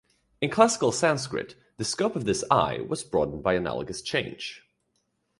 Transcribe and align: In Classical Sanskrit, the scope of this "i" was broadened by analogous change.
In 0.41 0.49
Classical 0.49 0.91
Sanskrit, 0.91 1.53
the 1.77 1.85
scope 1.85 2.15
of 2.15 2.25
this 2.25 2.43
"i" 2.49 2.79
was 2.79 3.03
broadened 3.03 3.43
by 3.43 3.53
analogous 3.53 4.01
change. 4.01 4.63